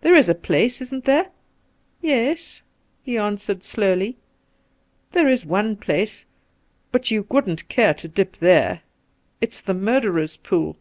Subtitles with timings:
[0.00, 1.24] There is a place j isn't there
[2.00, 2.62] V 'Yes,'
[3.02, 4.16] he answered slowly,
[5.12, 6.24] 'there is one place,
[6.90, 8.80] but you wouldn't care to dip there....
[9.42, 10.78] It's the Murderer's Pool.'